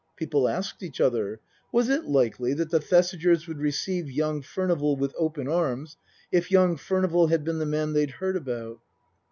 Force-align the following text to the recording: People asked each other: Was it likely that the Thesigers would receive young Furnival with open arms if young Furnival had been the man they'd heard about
People 0.15 0.49
asked 0.49 0.81
each 0.81 0.99
other: 0.99 1.39
Was 1.71 1.87
it 1.87 2.05
likely 2.05 2.55
that 2.55 2.71
the 2.71 2.79
Thesigers 2.79 3.47
would 3.47 3.59
receive 3.59 4.09
young 4.09 4.41
Furnival 4.41 4.95
with 4.95 5.13
open 5.15 5.47
arms 5.47 5.95
if 6.31 6.49
young 6.49 6.75
Furnival 6.75 7.27
had 7.27 7.43
been 7.43 7.59
the 7.59 7.67
man 7.67 7.93
they'd 7.93 8.09
heard 8.09 8.35
about 8.35 8.79